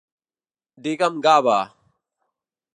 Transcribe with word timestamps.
Digue'm 0.83 1.21
Gabe. 1.21 1.59